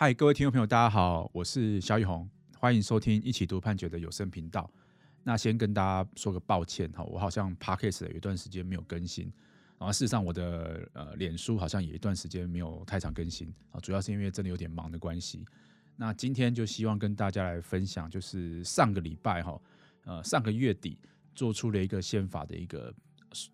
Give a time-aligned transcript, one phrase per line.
[0.00, 2.26] 嗨，各位听众朋友，大家好，我是萧奕弘，
[2.56, 4.70] 欢迎收听一起读判决的有声频道。
[5.22, 9.30] 那先跟大家说个抱歉哈，我好像 Podcast 有一段时间没有更新，
[9.78, 15.44] 然后事实上我的呃脸书好像也一段时间没有太常更新啊，主要是因为真的有点忙的关系。
[15.96, 19.60] 那今天就希望跟大家来分享，就是上个礼拜哈，
[20.06, 20.98] 呃上个月底
[21.34, 22.90] 做出了一个宪法的一个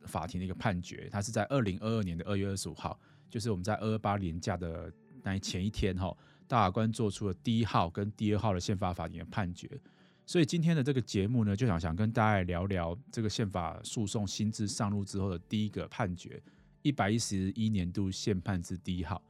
[0.05, 2.97] 法庭的一个判决，它是在二零二二年的二月二十五号。
[3.28, 4.91] 就是我们在二二八连假的
[5.25, 9.68] 那前一天哈，大法官做出了第一号跟第二号的宪法法庭的判决，
[10.24, 16.42] 所以今天的这个节目呢，就想想跟大家聊聊这个宪法诉讼新制上路之后的第一个判决，
[16.82, 19.22] 一百一十一年度宪判之第一号。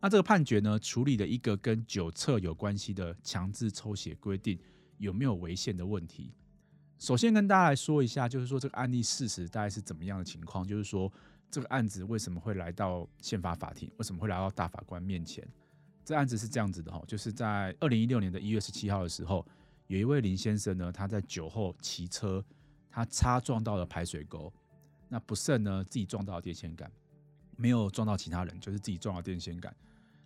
[0.00, 4.58] 那这个判决呢，处理了一个跟酒测有关系的强制抽血规定
[4.98, 6.32] 有没有违宪的问题。
[6.98, 11.12] 首先跟大家来说一下，就是说这个案例事实大概是怎么样的情况，就是说。
[11.50, 13.90] 这个案子为什么会来到宪法法庭？
[13.96, 15.42] 为什么会来到大法官面前？
[16.08, 19.46] 这案子是这样子的哈，就是在二零一六年的一月十七号的时候，
[19.88, 22.42] 有一位林先生呢，他在酒后骑车，
[22.88, 24.50] 他擦撞到了排水沟，
[25.10, 26.90] 那不慎呢自己撞到了电线杆，
[27.56, 29.76] 没有撞到其他人，就是自己撞到电线杆。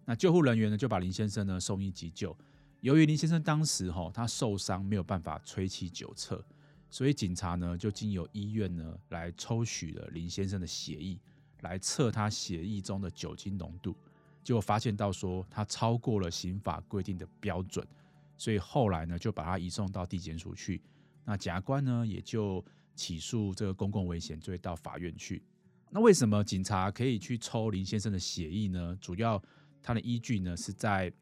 [0.05, 2.37] 那救护人员呢就把林先生呢送医急救，
[2.81, 6.45] 由于林先生当时哈他受伤，没有办法吹气酒测。
[6.91, 11.19] 所以警察呢，就经由医院呢来抽取了林先生的血液，
[11.63, 13.97] 来测他血液中的酒精浓度，
[14.43, 17.87] 就发现到说他超过了刑法规定的标准，
[18.37, 20.83] 所以后来呢就把他移送到地检署去。
[21.25, 25.43] 那检察官呢也就起诉这个公共危险罪到法院去。
[25.91, 28.97] 那为什么警察可以去抽林先生的血液呢？
[29.01, 29.43] 主要
[29.83, 31.13] 他的依据呢是在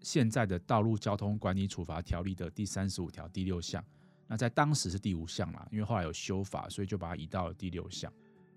[0.00, 3.84] 现在的道路交通管理处罚条例的第三十五条第六项。
[4.26, 8.10] 那在当时是第五项啦，因为后来有修法，所以就把它移到了第六项。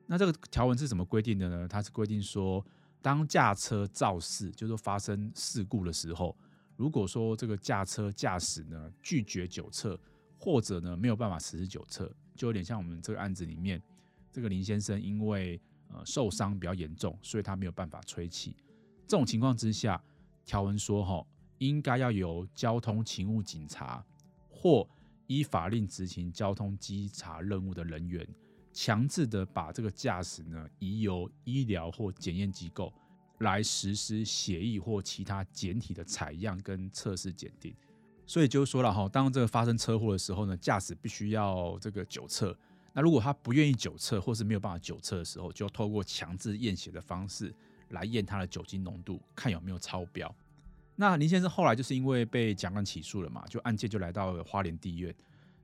[0.06, 1.68] 那这个条文是怎么规定的呢？
[1.68, 2.66] 它是规定说，
[3.02, 6.36] 当驾车肇事，就是发生事故的时候，
[6.76, 10.00] 如果说这个驾车驾驶呢拒绝酒测，
[10.38, 13.82] 或者呢没有办法实施酒测，就有点像我们这个案子里面，
[14.32, 15.60] 这个林先生因为
[15.90, 18.56] 呃受伤比较严重，所以他没有办法吹气。
[19.08, 20.04] 这种情况之下，
[20.46, 21.26] 条文说哈，
[21.60, 24.04] 应该要由交通勤务警察
[24.50, 24.88] 或
[25.28, 28.28] 依法令执行交通稽查任务的人员，
[28.80, 32.94] 强制的把这个驾驶呢移由医疗或检验机构
[33.40, 37.74] 来实施血液或其他检体的采样跟测试检定。
[38.28, 42.56] 所以就是说了哈，当这个发生车祸的时候呢，驾驶必须要这个酒测。
[42.94, 47.52] 那如果他不愿意酒测，或是没有办法酒测的时候，就要透过强制验血的方式
[47.90, 50.32] 来验他的酒精浓度，看有没有超标。
[50.96, 55.12] 那林先生后来就是因为被检察官起诉了嘛，就案件就来到了花莲地院。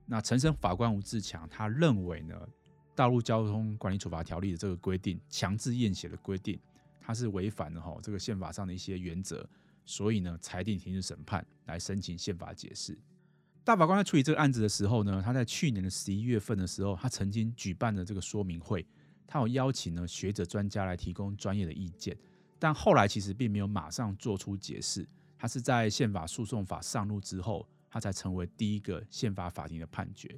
[0.08, 2.36] 那陈审法官吴志强他认为呢，
[2.96, 6.60] 《道路交通管理处罚条例》的这个规定，强制验血的规定，
[7.02, 9.48] 它是违反了哈这个宪法上的一些原则，
[9.86, 12.98] 所以呢裁定停止审判，来申请宪法解释。
[13.64, 18.86] 大法官在处理这个案子的时候呢，他在去年的十一月份的时候，他曾经举办了这个说明会，
[19.26, 22.16] 他有邀请呢学者专家来提供专业的意见，
[22.60, 25.08] 但后来其实并没有马上做出解释。
[25.38, 30.38] 他是在宪法诉讼法上路之后，他才成为第一个宪法法庭的判决。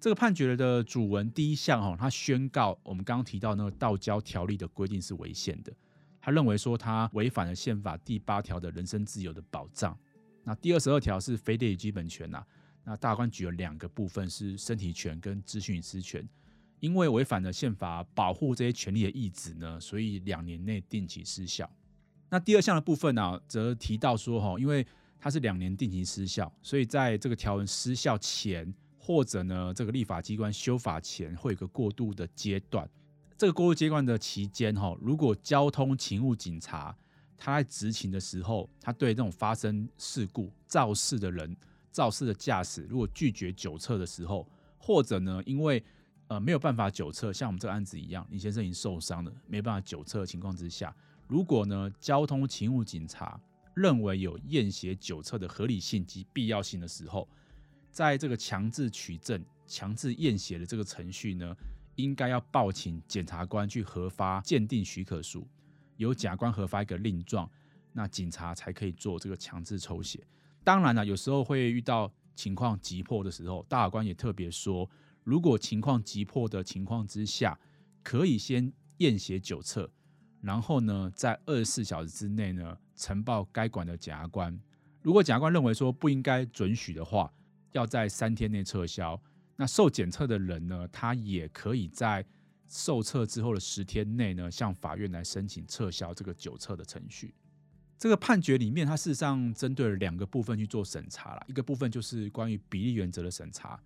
[0.00, 5.72] 这个判决的主文第一项哈，他宣告我们刚刚提到那个道交条例的规定是违宪的。
[6.20, 9.96] 他认为说他违反了宪法第八条的人身自由的保障。
[10.42, 12.44] 那第二十二条是非列于基本权呐。
[12.82, 16.26] 那大法官举了两个部分是身体权跟资讯隐私权，
[16.80, 21.70] 因为违反了宪法保护这些权利的意旨呢，所以两年内定期失效。
[22.28, 24.86] 那第二项的部分呢、则提到说，哈，因为
[25.18, 28.70] 它是两年定期失效，所以在这个条文失效前，
[29.06, 32.88] 或者呢，这个立法机关修法前，会有个过渡的阶段。
[33.36, 36.96] 这个过渡阶段的期间，哈，如果交通勤务警察
[37.36, 41.54] 他在执勤的时候，他对这种发生事故肇事的人、
[41.92, 44.48] 肇事的驾驶，如果拒绝酒测的时候，
[44.78, 45.84] 或者呢，因为
[46.28, 50.96] 呃没有办法酒测，像我们这个案子一样，林先生已经受伤了，没办法酒测的情况之下。
[51.28, 53.38] 如果呢，交通勤务警察
[53.74, 57.28] 认为有验血酒测的合理性及必要性的时候，
[57.94, 61.56] 在这个强制取证、强制验血的这个程序呢，
[61.94, 65.46] 应该要报请检察官去核发鉴定许可书，
[65.96, 67.48] 由检察官核发一个令状，
[67.92, 70.26] 那警察才可以做这个强制抽血。
[70.64, 74.90] 当然了，有时候会遇到情况急迫的时候，大法官也特别说，
[75.22, 77.56] 如果情况急迫的情况之下，
[78.02, 79.88] 可以先验血九测。
[80.40, 84.60] 然后呢，在二十四小时之内呢，呈报该管的检察官。
[85.00, 87.32] 如果检察官认为说不应该准许的话，
[87.74, 89.20] 要在三天内撤销。
[89.56, 92.24] 那受检测的人呢，他也可以在
[92.66, 97.34] 受测之后的十天内呢，向法院来申请撤销这个酒测的程序。
[97.96, 103.80] 这个判决里面，它事实上针对了两个部分去做审查了，一个部分就是关于比例原则的审查，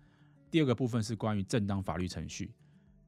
[0.49, 2.51] 第二个部分是关于正当法律程序。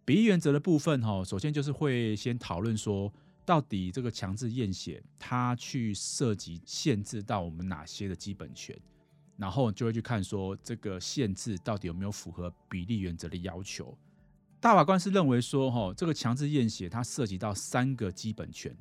[0.05, 3.11] 比例原则的部分，哈，首先就是会先讨论说，
[3.43, 8.79] 到底这个强制验血它去涉及限制到我们哪些的基本权，
[9.41, 13.97] 然后就会去看说这个限制到底有没有符合比例原则的要求。
[14.59, 18.71] 大法官是认为说，哈，这个强制验血它涉及到三个基本权。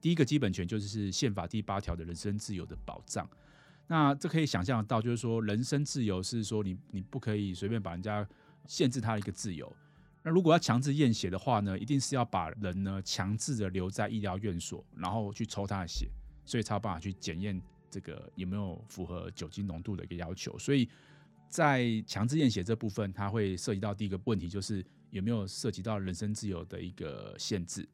[0.00, 3.30] 第一个基本权就是宪法第八条的人身自由的保障。
[3.86, 8.26] 那这可以想象到，就是说人身自由是说你你不可以随便把人家
[8.66, 9.72] 限制他的一个自由。
[10.24, 16.08] 那如果要强制验血的话呢，一定是要把人呢强制的留在医疗院所，然后去抽他的血，
[16.44, 20.58] 所以才有办法去检验这个有没有符合酒精浓度的一个要求。
[20.58, 20.88] 所以
[21.48, 27.88] 在强制验血这部分，它会涉及到第一个问题，就是有没有涉及到人身自由的一个限制。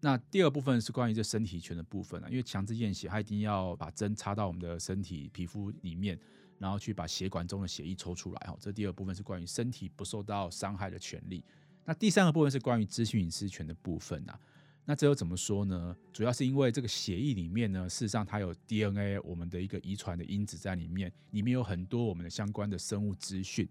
[0.00, 6.18] 那第二部分是关于这身体权的部分啊，因为强制验血，它一定要把针插到我们的身体皮肤里面，
[6.58, 8.56] 然后去把血管中的血液抽出来哈。
[8.60, 11.42] 这第二部分是关于身体不受到伤害的权利。
[11.84, 14.38] 那第三个部分是关于资讯隐私权的部分啊。
[14.88, 15.96] 那这又怎么说呢？
[16.12, 23.68] 主要是因为这个血液里面呢，事实上它有 DNA，我们的一个遗传的因子在里面，里面有很多我们的相关的生物资讯。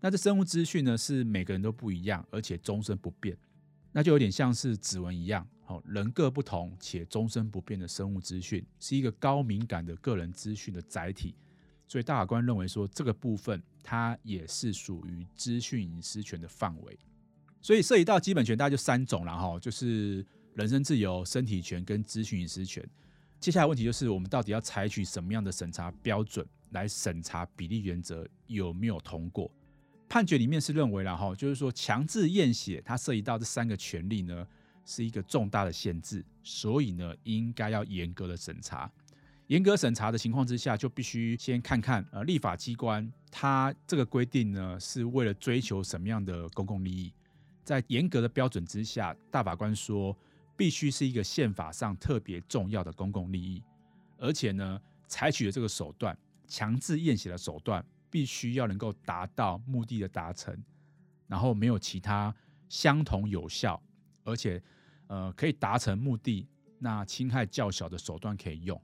[0.00, 3.38] 那这生物资讯呢，是每个人都不一样，而且终身不变。
[3.92, 11.34] 那就有点像是指纹一样，好，人各不同且终身不变的生物资讯，是一个高敏感的个人资讯的载体，
[11.86, 16.98] 所以大法官认为说，这个部分它也是属于资讯隐私权的范围。
[17.62, 20.24] 所以涉及到基本权，大概就三种了哈，就是
[20.56, 22.82] 人身自由、身体权跟咨询隐私权。
[23.38, 29.50] 接下来问题就是，我们到底要采取什么样的审查标准来审查比例原则有没有通过？
[30.08, 34.46] 判决里面是认为了哈，就是说强制验血，它涉及到这三个权利呢，
[34.86, 38.90] 是一个重大的限制，所以呢，应该要严格的审查。
[39.48, 47.12] 严格审查的情况之下，就必须先看看呃，立法机关它这个规定呢，是为了追求什么样的公共利益。
[47.62, 50.16] 在严格的标准之下，大法官说，
[50.56, 53.62] 必须是一个宪法上特别重要的公共利益，
[54.16, 56.16] 而且呢，采取的这个手段，
[56.46, 57.84] 强制验血的手段。
[58.08, 60.56] 必须要能够达到目的的达成，
[61.26, 62.34] 然后没有其他
[62.66, 63.82] 相同有效，
[64.24, 64.62] 而且
[65.08, 66.46] 呃可以达成目的，
[66.78, 68.80] 那侵害较小的手段可以用。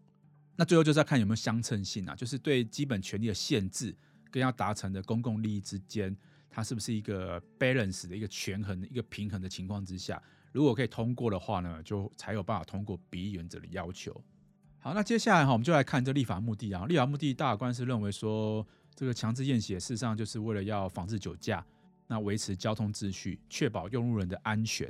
[0.56, 3.96] 那最后就是要看有没有相称性啊，就是对基本权利的限制
[4.30, 6.14] 跟要达成的公共利益之间，
[6.50, 14.22] 它是不是一个 balance 的一个权衡、一个平衡的情况之下，如果可以通过的话呢，就才有办法通过比例原则的要求。
[14.78, 16.86] 好，那接下来哈，我们就来看这立法目的啊。
[16.86, 18.64] 立法目的，大法官是认为说。
[18.94, 21.64] 这个强制验血，事实上就是为了要防治酒驾，
[22.06, 24.86] 那维持交通秩序，确保用路人的安全，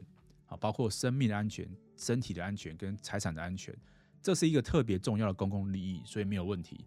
[0.46, 1.64] 啊，包括生命的安全、
[1.96, 3.72] 身体的安全跟财产的安全，
[4.20, 6.84] 这是一个特别重要的公共利益，所以没有问题。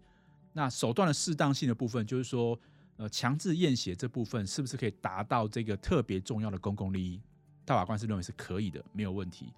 [0.52, 2.56] 那手段的适当性的部分，就是说，
[2.98, 7.18] 呃，强制验血这部分是不是可以达到这个特别重要的公共利益？
[7.66, 9.52] 大法官是认为是可以的，没有问题。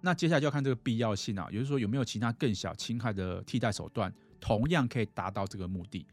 [0.00, 6.04] 那接下来就要看这个必要性啊，也就是说有没有其他更小侵害的替代手段，同样可以达到这个目的。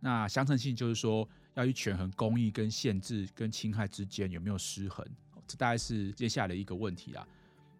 [0.00, 5.06] 那相称性就是说，要去权衡公益跟限制跟侵害之间有没有失衡，
[5.46, 7.26] 这大概是接下来的一个问题啦。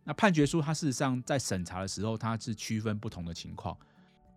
[0.05, 3.77] 那判决书它事实上在审查的时候，它是区分不同的情况，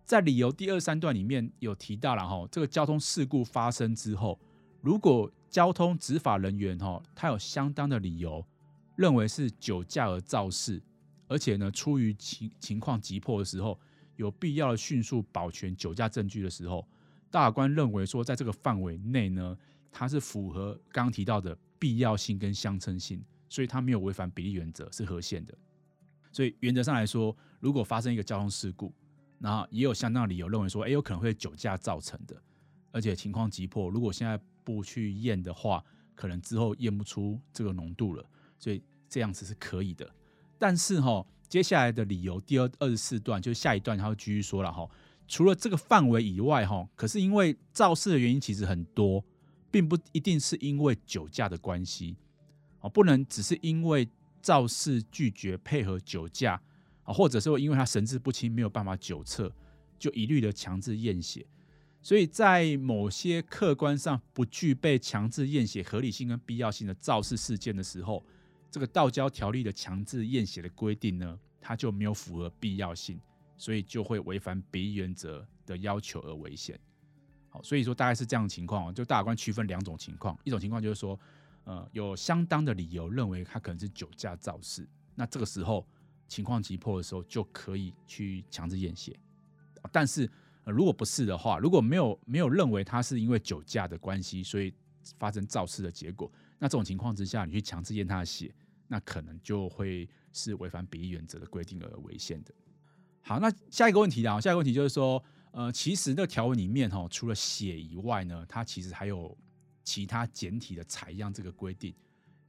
[0.06, 4.38] 在理由第二三段里面有提到了哈，这个交通事故发生之后，
[4.80, 8.44] 如果交通执法人员哈，他有相当的理由
[9.00, 10.78] 认为是酒驾而肇事，
[11.26, 13.80] 而且呢出于情情况急迫的时候，
[14.16, 16.86] 有必要迅速保全酒驾证据的时候。
[17.30, 19.56] 大法官认为说，在这个范围内呢，
[19.90, 25.56] 它是符合刚刚提到的必要性跟相称性，所以它没有违反比例原则，是合宪的。
[26.30, 28.92] 所以原则上来说，如果发生一个交通事故，
[29.38, 32.36] 然后也有相当理由认为说，哎，有可能会酒驾造成的，
[32.90, 35.82] 而且情况急迫，如果现在不去验的话，
[36.14, 38.28] 可能之后验不出这个浓度了，
[38.58, 40.10] 所以这样子是可以的。
[40.58, 44.88] 但是哈，接下来的理由第二二十四段，就是下一段，他会继续说了哈。
[45.26, 49.24] 除了这个范围以外，哈，可是因为肇事的原因其实很多，
[49.70, 52.16] 并不一定是因为酒驾的关系，
[52.80, 54.08] 哦，不能只是因为
[54.42, 56.60] 肇事拒绝配合酒驾，
[57.04, 59.52] 啊，或者说因为他神志不清没有办法酒测，
[59.98, 61.46] 就一律的强制验血。
[62.02, 68.24] 所以在某些客观上不具备强制验血合理性跟必要性的肇事事件的时候，
[68.70, 73.20] 这个道交条例的强制验血的规定呢，它就没有符合必要性。
[73.56, 76.80] 所以就会违反比例原则的要求而违宪。
[77.50, 81.20] 好，所以说大概是这样的情况，就大法官区分两种情况，一种情况就是说，
[81.64, 85.86] 呃，有相当的理由认为他可能是酒驾肇事，那这个时候
[86.26, 89.14] 情况急迫的时候就可以去强制验血。
[89.92, 90.26] 但是，
[90.64, 94.72] 如果不是的话，如果没有没有认为他是因为酒驾的关系，所以
[95.18, 98.54] 发生肇事的结果，那这种情况之下，你去强制验他的血，
[98.86, 102.54] 那可能就会是违反比例原则的规定而违宪的。
[103.22, 109.36] 好，那下一个问题啊，下一个问题就是说，呃，其实那条文里面哈，除了血以外呢，它其实还有
[109.82, 111.94] 其他检体的采样这个规定。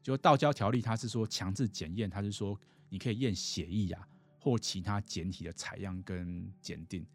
[0.03, 4.07] 就道交条例，它是说强制检验，它是说你可以验血液啊，
[4.39, 7.05] 或其他检体的采样跟检定。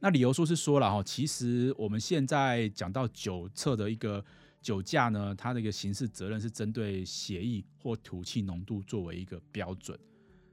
[0.00, 4.24] 那理由书是说了哈，其实我们现在讲到酒测的一个
[4.64, 9.96] 酒驾呢，它的一个刑事责任是针对血液或吐气浓度作为一个标准。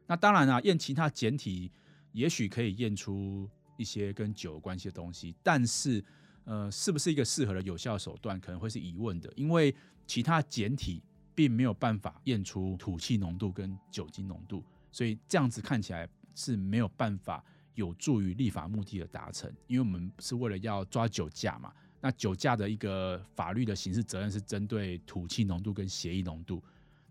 [0.06, 1.72] 那当然啊，验其他检体
[2.12, 6.04] 也许可以验出一些跟酒有关系的东西，但是
[6.44, 9.74] 呃，是不是一个适合的有效手段，可能会是疑问的，因为
[10.06, 11.02] 其他检体。
[11.34, 19.50] 并没有办法验出吐气浓度跟酒精浓度，所以这样子看起来是没有办法有助于立法目的的达成。
[19.66, 26.62] 因为我们是为了要抓酒驾嘛，那酒驾的一个法律的刑事责任是针对吐气浓度跟血液浓度。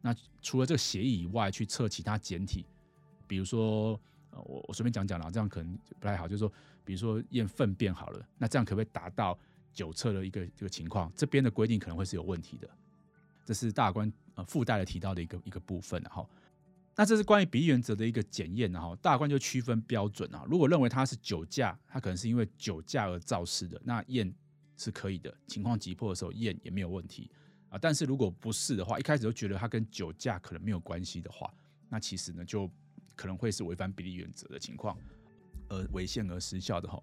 [0.02, 2.66] 那除了这个血液以外，去测其他检体，
[3.26, 3.98] 比如说，
[4.30, 6.26] 呃，我我随便讲讲啦，这样可能不太好。
[6.26, 6.52] 就是说，
[6.84, 9.38] 比如说验粪便好了，那这样可不可以达到
[9.72, 11.12] 酒测的一个这个情况？
[11.14, 12.68] 这边的规定可能会是有问题的。
[13.44, 16.26] 这是大官呃附带的提到的一个一个部分，哈，
[16.96, 20.44] 那这是关于比原则的一个检验，然后大官就区分标准啊。
[20.48, 24.32] 如果认为他是酒驾，他可能是因为酒驾而肇事的，那验
[24.82, 27.30] 是可以的，情况急迫的时候验也没有问题
[27.68, 27.78] 啊。
[27.78, 31.52] 但是如果不是的话，一开始就觉得他跟酒驾可能没有关系的话，
[31.88, 32.70] 那其实呢就
[33.14, 34.96] 可能会是违反比例原则的情况，
[35.68, 37.02] 而违宪而失效的哈。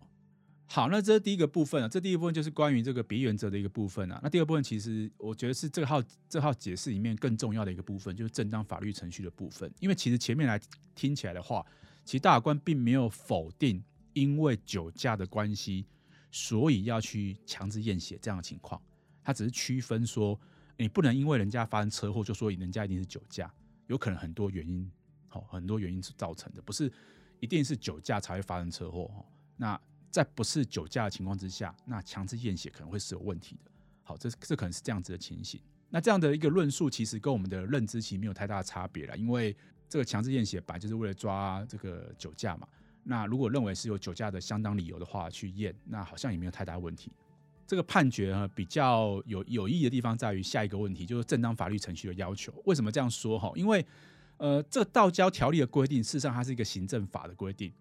[0.70, 4.20] 好，那这是第一个部分啊，这第一部分就是关于这个比例原则的一个部分啊。
[4.22, 9.72] 那第二部分其实我觉得是这个号这号解释里面更重要的一个部分，就是正当法律程序的部分。
[9.80, 10.60] 因为其实前面来
[10.94, 11.66] 听起来的话，
[12.04, 13.82] 其实大法官并没有否定
[14.12, 15.86] 因为酒驾的关系，
[16.32, 18.82] 所以要去强制验血这样的情况。
[19.24, 20.40] 他只是区分说，
[20.78, 23.54] 你不能因为人家发生车祸就说人家一定是酒驾，
[23.88, 24.90] 有可能很多原因，
[25.28, 26.92] 好，很多原因是造成的，不是
[27.40, 29.10] 一定是酒驾才会发生车祸。
[29.58, 29.80] 那
[30.10, 33.72] 在不是酒驾的情况之下，那强制验血可能会是有问题的。
[34.04, 35.60] 好，这这可能是这样子的情形。
[35.90, 39.18] 那这样的一个论述，其实跟我们的认知其实没有太大的差别了。
[39.18, 39.56] 因为
[39.90, 42.68] 这个强制验血本来就是为了抓这个酒驾嘛。
[43.08, 47.12] 那如果认为是有酒驾的相当理由的话去验，那好像也没有太大问题。
[47.66, 52.54] 这个判决呢，比较有有意义的地方在于下一个问题，就是正当法律程序的要求。
[52.66, 53.40] 为什么这样说？
[53.40, 53.86] 哈，因为
[54.38, 57.72] 呃，这个道交条例的规定，事实上它是一个行政法的规定，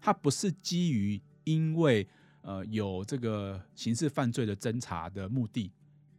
[0.00, 1.20] 它不是基于。
[1.44, 2.06] 因为
[2.42, 5.72] 呃有这个刑事犯罪的侦查的目的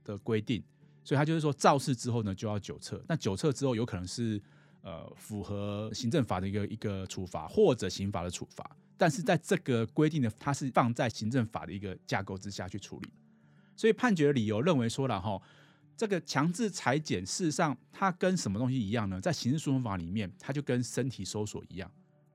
[0.04, 0.62] 的规定，
[1.04, 3.02] 所以它就是说肇事之后呢就要酒测。
[3.08, 4.42] 那酒测之后有可能是
[4.82, 13.10] 呃符合行政法的一个一个处罚或者刑法的处罚，但是在这个规定呢，它是放在行政法的一个架构之下去处理。
[13.76, 15.42] 所以判决的理由认为说了哈，
[15.98, 19.20] 这个强制裁检事实上它跟什么东西一样呢？
[19.20, 21.92] 在刑事诉讼法里面，它就跟身体搜索一样。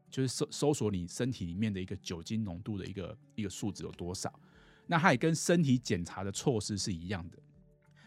[0.09, 4.33] 就是搜搜索你身体里面的一个酒精浓度的一个一个数值有多少，
[4.87, 7.37] 那它也跟身体检查的措施是一样的。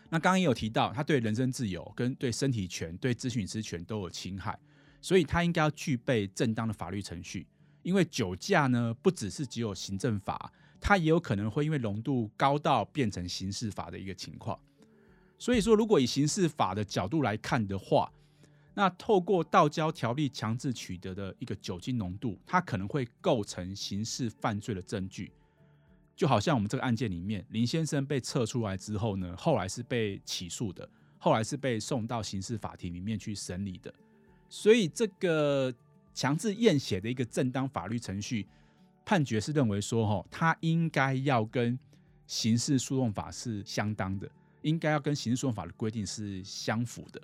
[0.09, 4.57] 那刚刚也有提到，他对人身自由、跟对身体权、对咨询师权都有侵害，
[5.01, 7.45] 所以他应该要具备正当的法律程序。
[7.83, 10.51] 因为酒驾呢，不只是只有行政法，
[10.81, 14.59] 它也有可能会因为浓度高到变成刑事法的一个情况。
[15.37, 18.11] 所以说，如果以刑事法的角度来看的话，
[18.73, 25.31] 那透过道交条例强制取得的一个酒精浓度，它可能会构成刑事犯罪的证据，
[26.19, 33.93] 就好像我们这个案件里面，林先生被测出来之后呢，后来是被起诉的，后来是被送到刑事法庭里面去审理的，
[34.49, 35.73] 所以这个
[36.13, 38.45] 强制验血的一个正当法律程序
[39.05, 41.79] 判决是认为说，哈，他应该要跟
[42.27, 44.29] 刑事诉讼法是相当的，
[44.61, 47.21] 应该要跟刑事诉讼法的规定是相符的。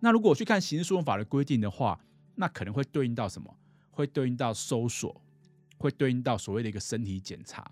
[0.00, 1.98] 那如果去看刑事诉讼法的规定的话，
[2.34, 3.56] 那可能会对应到什么？
[3.90, 5.18] 会对应到搜索，
[5.78, 7.70] 会对应到所谓的一个身体检查。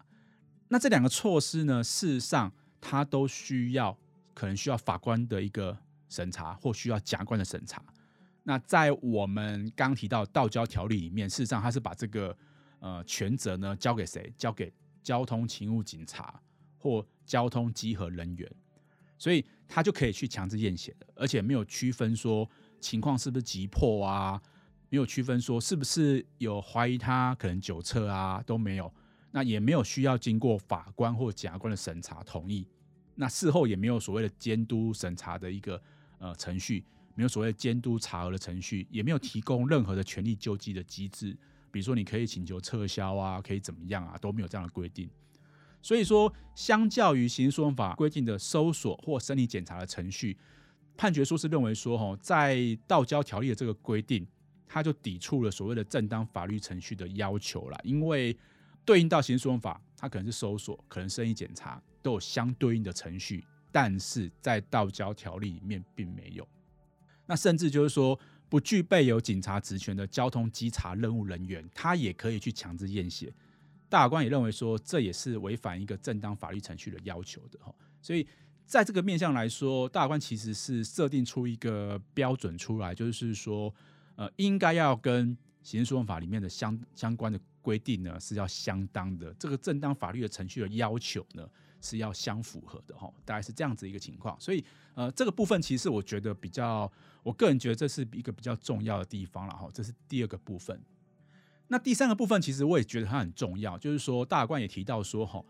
[0.72, 3.98] 那这两个措施呢，事实上它都需要，
[4.32, 5.76] 可能需要法官的一个
[6.08, 7.82] 审查，或需要检察官的审查。
[8.44, 12.36] 那在我们刚提到道交条例里面，事实上它是把这个
[12.78, 14.32] 呃权责呢交给谁？
[14.36, 14.72] 交给
[15.02, 16.40] 交通勤务警察
[16.78, 18.50] 或交通稽核人员。
[19.18, 22.48] 所以他就可以去强制验血的，而且没有区分说
[22.80, 24.40] 情况是不是急迫啊，
[24.88, 28.90] 没有区分说是不是有怀疑他可能酒测啊，都没有。
[29.30, 32.66] 那也没有需要经过法官或检察官的审查同意。
[33.14, 35.80] 那事后也没有所谓的监督审查的一个
[36.18, 36.84] 呃程序，
[37.14, 41.36] 没有所谓监督查核的程序，也没有提供任何的权利救济的机制，
[41.70, 45.08] 比如说你可以请求撤销啊，可以怎么样啊，都没有这样的规定。
[45.82, 50.36] 所以说，相较于刑事诉讼法规定的搜索或身体检查的程序，
[50.96, 54.26] 判决书是认为说，哈，在道交条例的这个规定，
[54.66, 57.80] 它就抵触了所谓的正当法律程序的要求了。
[57.82, 58.36] 因为
[58.90, 66.44] 对应到刑事诉讼法，它可能是搜索，可能身体检查都有相对应的程序，但是在道交条例里面并没有。
[67.24, 68.18] 那甚至就是说，
[68.48, 73.32] 不具备有警察职权的交通稽查任务人员，他也可以去强制验血。
[73.88, 78.26] 大法官也认为说，这也是违反一个正当法律程序的要求的哈，所以
[78.66, 83.72] 在这个面向来说，大法官其实是设定出一个标准出来，就是说，
[84.16, 91.48] 呃，应该要跟刑事诉讼法里面的相相关的规定呢是要相当的，这个正当法律的程序的要求呢
[91.80, 94.38] 是要相符合的哈，大概是这样子一个情况。
[94.40, 94.64] 所以，
[94.94, 96.90] 呃，这个部分其实我觉得比较，
[97.22, 100.80] 我个人觉得这是一个比较重要的地方了哈，这是第二个部分。
[101.68, 105.44] 那第三个部分，其实我也觉得它很重要，就是说大法官也提到说，哈，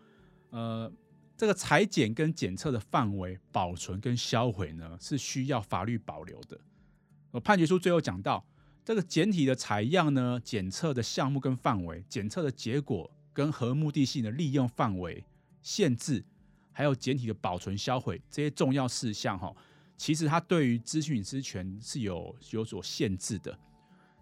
[0.51, 0.91] 呃，
[1.35, 6.59] 这个裁剪跟检测的范围、保存跟销毁呢，是需要法律保留的。
[7.31, 8.45] 我，判决书最后讲到，
[8.83, 15.23] 这个检体的采样呢、检测的项目跟范围、检测的结果跟合目的性的利用范围、
[15.61, 16.23] 限制，
[16.71, 19.55] 还有检体的保存、销毁这些重要事项，哈，
[19.95, 23.57] 其实它对于资讯隐私权是有有所限制的。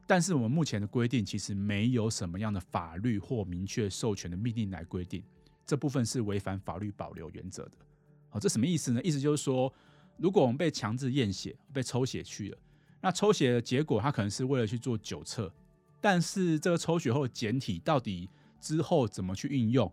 [0.05, 5.23] 但是我们目前的规定其实没有什么样的法律或明确授权的命令来规定，
[5.65, 7.77] 这部分是违反法律保留原则的。
[8.29, 9.01] 好，这什么意思呢？
[9.03, 9.71] 意思就是说，
[10.17, 12.57] 如果我们被强制验血、被抽血去了，
[13.01, 15.51] 那抽血的结果他可能是为了去做酒测，
[16.01, 18.29] 但是这个抽血后的检体到底
[18.59, 19.91] 之后怎么去运用？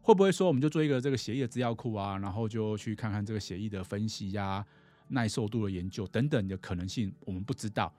[0.00, 4.64] 会不会说我们就做一个这个协议的资料库啊，然后就去看看这个协议的分析呀、
[5.08, 7.92] 耐受度的研究等等的可能性，我们不知道。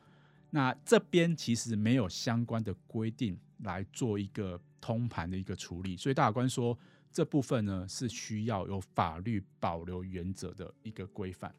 [0.50, 6.78] 那这边其实没有相关的规定来做一个通盘的一个处理，所以大法官说
[7.12, 11.54] 这部分呢是需要有法律保留原则的一个规范。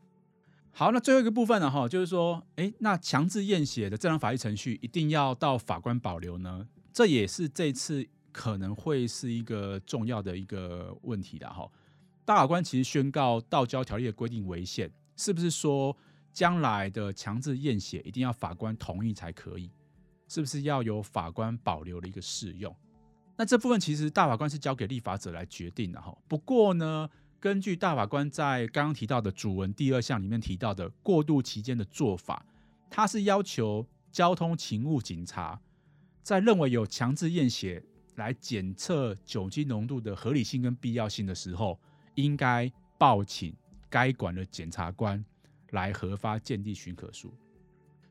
[0.73, 6.69] 好，那最后一个部分呢，哈，就是说，诶，那强制验血的正当法律程序一定要到法官保留呢？
[6.93, 11.69] 这也是这次可能会是一个重要的一个问题的哈。
[12.25, 15.97] 大法官其实宣告道交条例的规定违宪，是不是说？
[16.31, 19.69] 将来的强制验血一定要法官同意才可以，
[20.29, 22.73] 是不是要由法官保留的一个适用？
[23.37, 26.17] 那这部分其实大法官是交给立法者来决定的哈。
[26.29, 32.45] 不过呢，根据大法官在刚刚提到的主文第二项里面提到的过渡期间的做法，
[32.91, 35.61] 他是要求交通勤务警察
[36.23, 37.83] 在认为有强制验血
[38.17, 41.79] 来检测酒精浓度的合理性跟必要性的时候，
[42.15, 43.55] 应该报请
[43.89, 45.25] 该管的检察官。
[45.73, 47.31] 来核发鉴定许可书，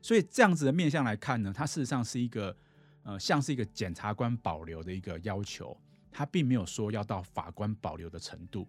[0.00, 2.56] 所以这样子的面向来看呢，它事实上是一个
[3.02, 5.76] 呃，像是一个检察官保留的一个要求，
[6.12, 8.64] 它并没有说要到法官保留的程度。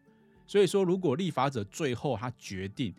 [0.50, 2.92] 所以说，如果立法者最后他决定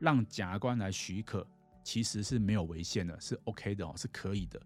[0.00, 1.46] 让检察官来许可，
[1.84, 4.60] 其实是没有违宪的，是 OK 的哦，是可以的。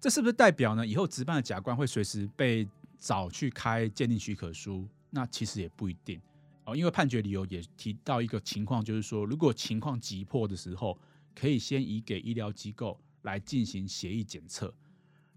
[0.00, 0.86] 这是不是代表呢？
[0.86, 2.66] 以后值班的检察官会随时被
[2.98, 4.88] 找去开鉴定许可书？
[5.10, 6.18] 那其实也不一定。
[6.64, 10.98] 哦，因为判决理由也提到一个情况，就是说，如果情况急迫的时候，
[11.34, 14.72] 可以先移给医疗机构来进行协议检测，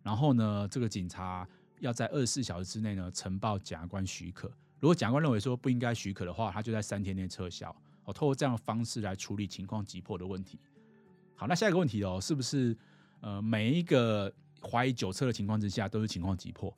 [0.04, 1.46] 然后呢，这个警察
[1.82, 4.50] 要在二十四小时之内呢呈报检察官许可。
[4.80, 7.70] 如果检察官认为说不应该许可的话，他就在三天内撤销。
[8.06, 10.60] 哦，透过这样的方式来处理情况急迫的问题。
[11.36, 12.76] 好，那下一个问题哦，是不是
[13.22, 16.76] 呃每一个怀疑酒测的情况之下都是情况急迫？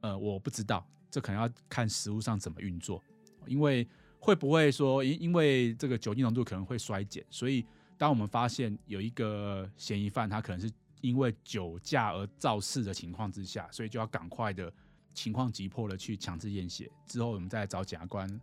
[0.00, 3.02] 呃，我不知道，这可能要看实务上怎么运作。
[3.46, 3.86] 因为
[4.18, 7.64] 会不会说，因因为这个酒精浓度可能会衰减，所以
[7.96, 14.72] 当我们发现有一个嫌疑犯，他可能是因为酒驾而肇事的情况之下，所以就要赶快的
[15.14, 18.40] 情况急迫的去强制验血，之后我们再找检察官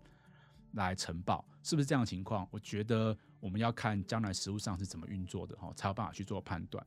[0.73, 2.47] 来呈报，是不是这样的情况？
[2.51, 6.86] 我觉得我们要看将来实务上是怎么运作的哈，才有办法去做判断。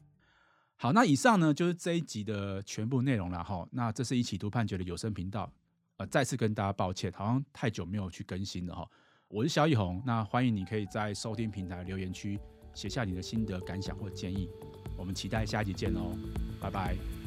[0.76, 3.66] 好，那以上呢就是这一集的全部内容了哈。
[3.70, 5.52] 那这是一起读判决的有声频道。
[5.98, 8.88] 呃再次跟大家抱歉，好像太久没有去更新了哈。
[9.28, 12.40] 我是萧奕弘，那欢迎你可以在收听平台留言区
[12.74, 14.48] 写下你的心得感想或建议，
[14.96, 16.16] 我们期待下一集见哦，
[16.60, 17.21] 拜拜。